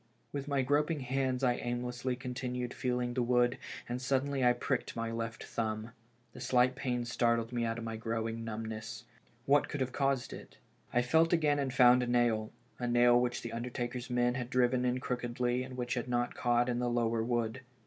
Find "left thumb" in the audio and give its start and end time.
5.11-5.91